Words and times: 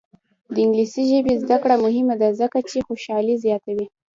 د 0.53 0.55
انګلیسي 0.65 1.03
ژبې 1.11 1.33
زده 1.43 1.57
کړه 1.63 1.75
مهمه 1.85 2.15
ده 2.21 2.29
ځکه 2.39 2.57
چې 2.69 2.85
خوشحالي 2.87 3.35
زیاتوي. 3.45 3.85